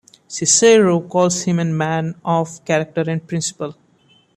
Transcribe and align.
Cicero 0.27 0.99
calls 1.07 1.43
him 1.43 1.59
a 1.59 1.63
man 1.65 2.15
of 2.25 2.65
character 2.65 3.01
and 3.07 3.27
principle. 3.27 3.77